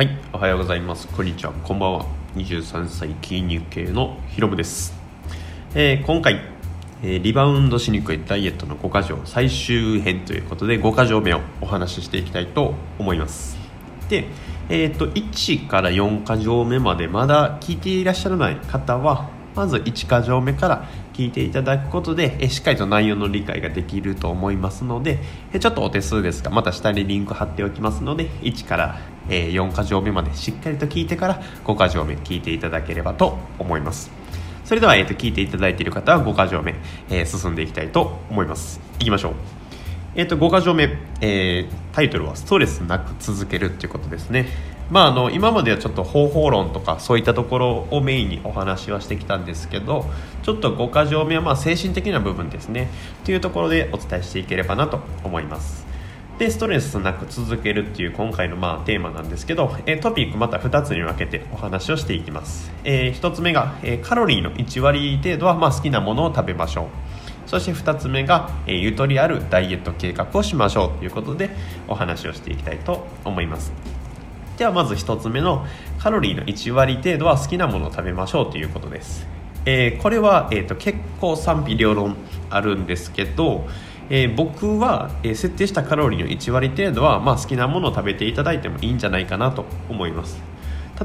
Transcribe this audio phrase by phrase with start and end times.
[0.00, 1.06] はいおはようございます。
[1.08, 1.52] こんにちは。
[1.52, 2.06] こんばんは。
[2.34, 4.94] 23歳筋肉系のヒロムです、
[5.74, 6.40] えー今回、
[7.02, 13.58] えーリバウンドしにくいダイエットの5箇条最終編ということで5箇条目をお話ししていきたいと思います。
[14.08, 14.24] で
[14.70, 25.18] えー、と1から4箇条目までまだ聞いていらっしゃらない方はまず1箇条目から聞いていただくことでえしっかりと内容の理解ができると思いますので
[25.52, 28.98] えちょっとお手数ですがまた下にリンク貼っておきますので1から
[29.30, 34.10] えー4箇条目までしっかりと聞いてから5箇条目聞いていただければと思います。
[34.64, 36.74] それでは、えー、と聞いていただいている方は5箇条目、
[37.08, 38.80] えー進んでいきたいと思います。
[38.98, 39.32] いきましょう。
[40.16, 44.46] えっと5箇条目、えータイトルは「ストレスなく続ける」っていうことですね。
[44.90, 50.06] まああの今まではちょっと方法論とかそういったところをメインにお話はしてきたんですけど
[50.42, 52.88] ちょっと5箇条目はま精神的な部分ですね。
[53.24, 55.89] というところでお伝えしていければなと思います。
[56.40, 66.86] でストレスなく続けるっていう今回のまあテーマなんですけど、えトピックまた2つに分けてお話をしていきます、え1つ目が、えカロリーの1割程度はま好きなものを食べましょう。
[67.46, 71.50] そして2つ目が、えゆとりあるダイエット計画をしましょうということで
[71.88, 73.74] お話をしていきたいと思います。
[74.56, 75.66] ではまず1つ目の
[75.98, 79.26] カロリーの1割程度は好きなものを食べましょうということです、
[79.66, 82.16] えーこれは、えー、と結構賛否両論
[82.48, 83.68] あるんですけど、
[84.10, 90.42] えー僕は、え設定したカロリーの1割程度は、まあ、好きなものを食べていただいてもいいんじゃないかなと思います。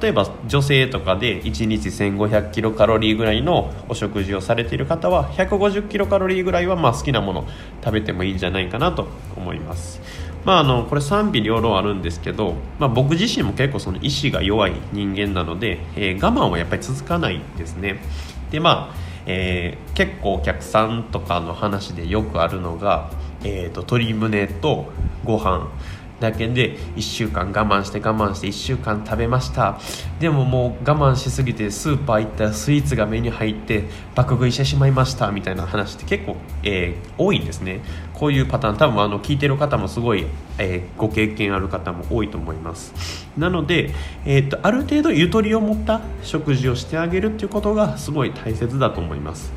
[0.00, 7.46] 例えば女性とかで1日1500キロカロリーぐらいのお食事をされている方は150キロカロリーぐらいはまあ好きなもの
[7.84, 10.00] 食べてもいいんじゃないかなと思います。
[10.44, 18.00] まああのこれ賛否両論あるんですけど、まあ、僕自身も結構その意志が弱い人間なので、えー我慢はやっぱり続かないんですね。
[18.50, 23.10] でまあえー結構お客さんとかの話でよくあるのが、
[23.44, 24.86] えー、と鶏胸と
[25.24, 25.68] ご飯。
[26.24, 29.78] だけで1週間我慢して我慢して1週間食べました。
[30.18, 35.30] でももう我慢しすぎてスーパー行ったらスイーツが目に入って爆食いしてしまいました。
[35.30, 37.80] みたいな話って結構、えー多いんですね。
[38.12, 38.76] こういうパターン。
[38.76, 40.26] 多分あの聞いてる方もすごい、
[40.58, 43.28] えーご経験ある方も多いと思います。
[43.36, 43.90] なので、
[44.24, 49.52] えー、とある程度ゆとりを持った食事をしてあげるっていうことがすごい大切だと思います。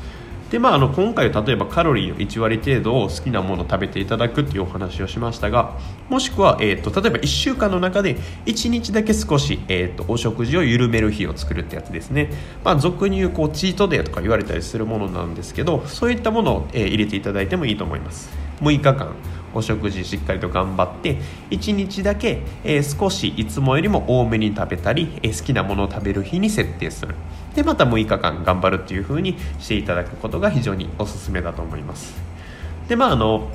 [0.50, 5.76] でまあ、あの今回例えばカロリーの1割程度を好きなものを食べていただくっていうお話をしましたが
[6.08, 8.16] もしくは、えー、と例えば1週間の中で
[8.46, 12.32] 1日だけ少し、えー、とお食事を緩める日を作るってやつですね、
[12.64, 18.28] まあ、俗に言うこうチートデーとか言われたりするものなんですけどそういったものを、えー入れていただいてもいいと思います。
[18.60, 19.14] 6日間。
[19.54, 21.18] お食事しっかりと頑張って
[21.50, 27.14] 1日だけ、えー少しいつもよりも多めに食べたり、えー好きなものを食べる日に設定する。
[27.54, 32.14] でまた6日間頑張るっていう風にしていただくことが非常におすすめだと思います。
[32.88, 33.50] でまああの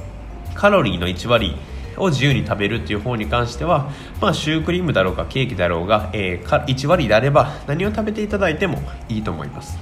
[0.56, 1.56] カロリーの1割
[1.98, 9.78] を自由に食べるっていう方に関しては、まあ、シュークリームだろうがケーキだろうが、えーか1割であれば何を食べていただいてもいいと思います。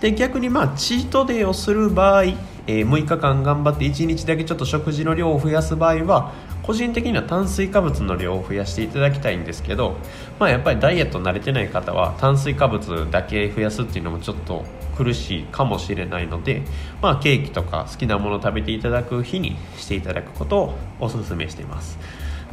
[0.00, 2.24] で逆にまあチートデーをする場合、
[2.66, 6.32] えー6日間頑張って1日だけちょっと食事の量を増やす場合は
[6.62, 9.96] 個人的には炭水化物の量を増やしていただきたいんですけど、
[10.40, 14.64] まあ、やっぱりダイエット慣れてない方は炭水化物だけ増やすっていうのもちょっと
[14.96, 16.62] 苦しいかもしれないので、
[17.00, 21.98] まあ、ケーキとか好きなものを食べていただく日にしていただくことをお勧めしています。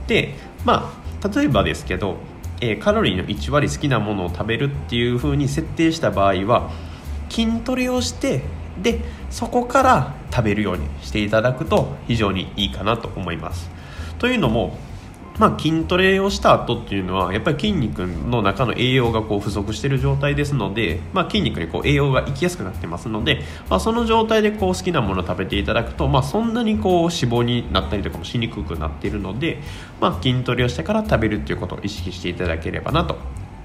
[0.06, 0.36] で
[0.66, 2.18] まあ例えばですけど、
[2.60, 6.70] えーカロリーの1割好きなものを食べるっていう風に設定した場合は
[7.30, 8.44] 筋トレをして
[8.82, 13.70] でそこから食べるようにしていただくと非常にいいかなと思います
[14.20, 14.78] というのも
[15.40, 29.60] まあ、筋トレをした後っていうのはやっぱり筋肉の中の栄養がこう不足している状態ですので、まあ、筋肉にこう栄養がいきやすくなってますので、まあ、その状態でこう好きなものを食べていただくと、まあ、そんなにこう脂肪になったりとかもしにくくなっているので、
[30.00, 33.18] まあ、筋トレをしてから食べるっていうことを意識していただければなと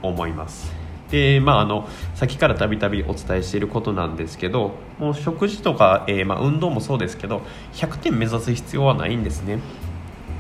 [0.02, 0.87] 思います。
[1.10, 7.40] でまあ、あの先からたびたびお伝えしていることなんですけどもう食事とか、えーまあ、運動もそうですけど
[7.72, 9.58] 100点目指す必要はないんですね。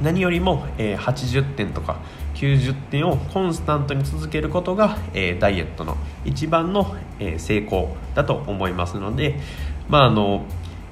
[0.02, 2.00] 何よりも、えー80点とか
[2.34, 9.40] 90点をコンスタントに続けることが、えーダイエットの一番の、え成功だと思いますので、
[9.88, 10.44] まあ、あの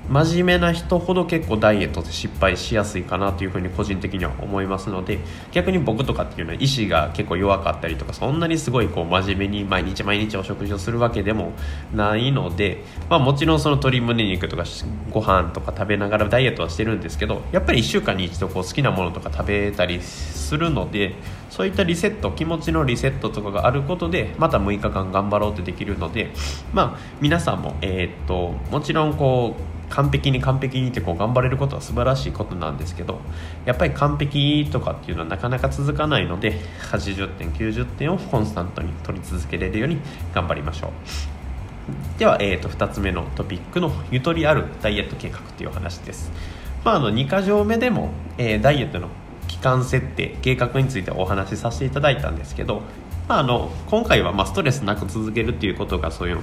[0.08, 5.18] 真面目な人ほど結構ダイエットって失敗しやすいかなというふうに個人的には思いますので
[5.52, 11.52] 逆に僕とかっていうのは意志が結構弱かったりとかそんなにすごいこう真面目に毎日毎日お食事をするわけでも
[11.92, 14.64] ないので、まあ、もちろんその鶏胸肉とか
[15.10, 21.14] ご飯とか食べながらダイエットはしてるんですけどやっぱり1週間に一度こう好きなものとか食べたりするので
[21.50, 26.30] そういったリセット気持ちのリセットとかがあることでまた6日間頑張ろうってできるので
[26.72, 33.20] まあ皆さんも、えっともちろんこう完璧に完璧にってこう頑張れることは素晴らしいことなんですけど
[33.64, 36.60] やっぱり完璧とかっていうのはなかなか続かないので
[36.90, 39.98] 80点90点をコンスタントに取り続けれるように
[40.34, 40.90] 頑張りましょう。
[42.18, 46.32] では、えー、と2つ目のトピックのゆとりあるダイエット計画っていうお話です、
[46.84, 49.08] まあ、あの2か条目でも、えー、ダイエットの
[49.46, 52.82] 期間設定計画についてお話しさせていただいたんですけど
[53.28, 56.38] まあ、あの今回はまストレスなく続けるっていうことがそういう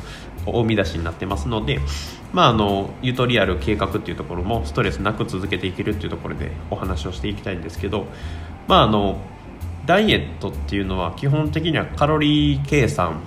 [0.46, 1.80] 大見出しになってますので、
[2.34, 8.08] まあ、あのゆとりある計画っていうところもストレスなく続けていけるっていうところでお話をしていきたいんですけど、
[8.68, 9.22] まあ、あの
[9.86, 13.22] ダイエットっていうのは基本的にはカロリー計算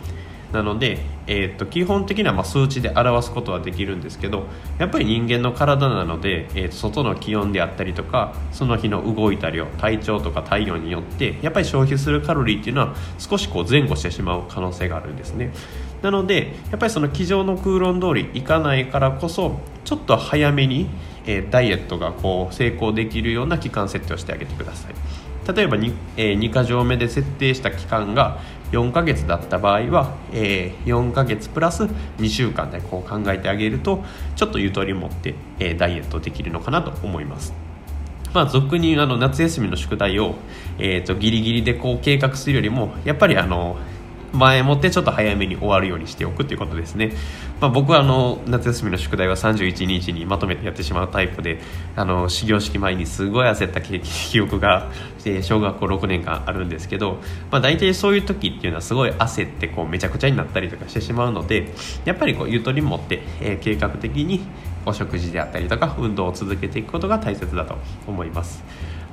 [0.52, 4.46] なので、えーと、基本的にはま数値で表すことはできるんですけど
[4.78, 15.52] やっぱり人間の体なので、えーと、外の気温であったりとかその日の動いた量体調とか体温によってやっぱり消費するカロリーっていうのは少しこう前後してしまう可能性があるんですね。
[16.02, 20.88] なのでやっぱりその机上の空論通りいかないからこそちょっと早めに、
[21.26, 24.94] え、ダイエットがこう成功できるような期間設定をしてあげてください。
[25.52, 28.40] 例えば 2,、えー、2箇条目で設定した期間が
[28.72, 31.84] 4ヶ月だった場合は、えー、4ヶ月プラス
[32.18, 34.02] 2週間でこう考えてあげると
[34.34, 37.54] ちょっとゆとり持って、えー、ダイエットできるのかなと思います。
[38.34, 40.34] まあ、俗にあの夏休みの宿題を、
[40.78, 43.78] えーと、ギリギリでこう計画するよりもやっぱりあの
[44.36, 47.12] 前もってちょっと早めに終わるようにしておくということですね、
[47.60, 51.60] まあ、僕はあの夏休みの宿題は31日にまとめてやってしまうタイプで
[51.96, 54.90] あの始業式前にすごい焦った記憶が
[55.42, 57.18] 小学校6年間あるんですけど、
[57.50, 61.72] まあ、大体そういう時っていうのはすごい焦ってこうめちゃくちゃになったりとかしてしまうので
[62.04, 64.40] やっぱりこうゆとり持って、え、計画的に
[64.84, 68.62] お食事であったりとか運動を続けていくことが大切だと思います。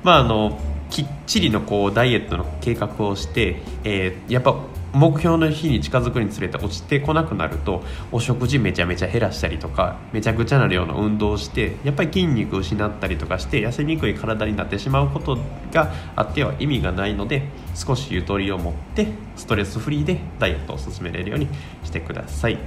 [0.04, 0.60] まあ、あの
[0.94, 4.56] きっちりのこうダイエットの計画をして、えー、やっぱ
[4.94, 15.40] 目標の日に近づくにつれて落ちてこなくなるとお食事めちゃめちゃ減らしたりとかめちゃくちゃな量の運動をしてやっぱり筋肉を失ったりとかして痩せにくい体になってしまうこと
[15.72, 17.42] があっては意味がないので
[17.74, 21.48] 少しゆとりを持ってストレスフリーでダイエットを進めれるように
[21.84, 22.60] してください。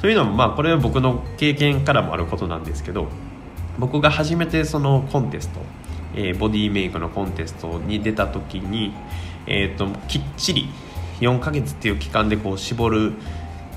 [0.00, 3.08] というのもまあこれは僕の経験からもあることなんですけど
[3.78, 5.60] 僕が初めてそのコンテスト、
[6.14, 8.92] えー、ボディメイクのコンテストに出た時に、
[9.46, 10.68] えーときっちり
[11.20, 13.12] 4ヶ月っていう期間でこう絞る、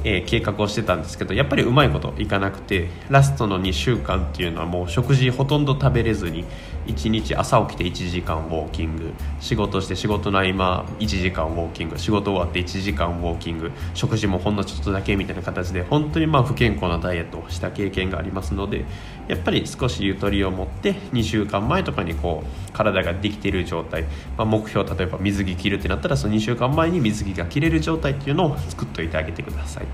[0.03, 6.45] えー、計画をしてたんですけどやっぱりうまいこといかなくてラストの2週間っていうのはもう食事ほとんど食べれずに
[6.85, 9.13] 1日朝起きて1時間ウォーキング。
[9.39, 11.97] 仕事して仕事の合間1時間ウォーキング。
[11.97, 13.71] 仕事終わって1時間ウォーキング。
[13.93, 18.85] 食事もほんのちょっとだけみたいな形で本当にまあ不健康なダイエットをした経験がありますので
[19.27, 24.03] やっぱり少しゆとりを持って2週間前とかにこう体ができている状態、
[24.37, 29.85] まあ、目標例えば水着着るってなったらその2週間前に水着が着れる状態っていうのを作っておいてあげてください。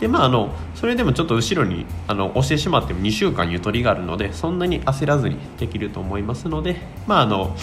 [0.00, 6.76] でまああのそれでもちょっと後ろにあの押してしまっても2週間ゆとりがあるのでそんなに焦らずにできると思いますので
[7.06, 7.56] まああの、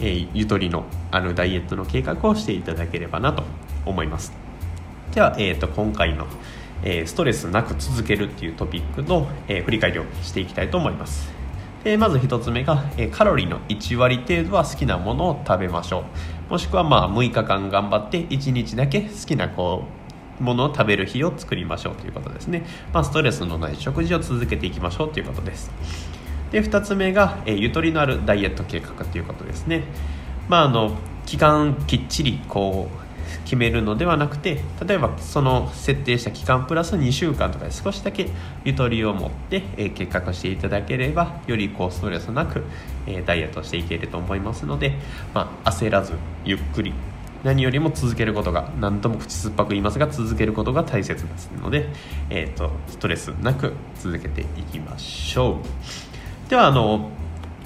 [0.00, 3.42] えー、ゆとりのあのダイエットの計画をしていただければなと
[3.84, 4.32] 思います。
[5.12, 6.26] では、えーと今回の
[6.82, 11.30] えストレスなく続けるっていうトピックの、え振り返りをしていきたいと思います。
[11.84, 16.04] でまず1つ目が、えカロリーの1割程度は好きなものを食べましょ
[16.48, 16.52] う。
[16.52, 19.99] もしくはまあ6日間頑張って1日だけ好きなこう
[20.40, 25.70] ものを食べる日を作りましょうということですね、まあ、ストレスのない食事を続けていきましょうということです。
[26.50, 29.84] で2つ目が、えゆとりのあるダイエット計画ということですね。
[30.48, 30.96] まああの
[31.26, 33.10] 期間きっちりこう
[33.44, 38.28] 決めるのではなくて例えばその設定した期間プラス2週間とかで少しだけ
[38.64, 42.64] ゆとりを持って、え、計画していただければよりこうストレスなく、
[43.06, 44.94] え、ダイエットしていけると思いますので、
[45.34, 46.92] まあ、焦らずゆっくり
[47.42, 51.88] 何よりも続けることが何とも口酸っぱく言いますが続けることが大切ですので、
[52.28, 55.58] えーと、ストレスなく続けていきましょ
[56.46, 56.50] う。
[56.50, 57.10] ではあの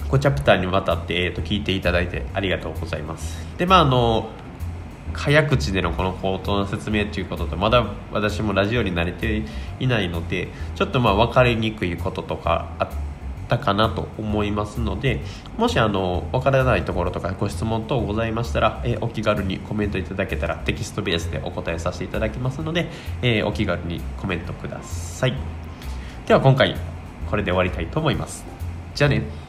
[0.08, 3.38] 5チャプターにわたって、えーと聞いていただいてありがとうございます。
[3.58, 4.30] でまああの
[5.12, 9.42] 早口でのこの口頭の説明ということとまだ私もラジオに慣れて
[9.78, 13.03] いないのでちょっとまあ分かりにくいこととかあって
[13.48, 15.20] たかなと思いますので
[15.56, 22.88] もしあの分からないところとかご質問等ございましたら、えお気軽にコメントいただけたらテキストベースでお答えさせていただきますので、
[23.22, 25.34] えお気軽にコメントください。
[26.26, 26.76] では今回
[27.30, 28.44] これで終わりたいと思います。
[28.94, 29.43] じゃあね。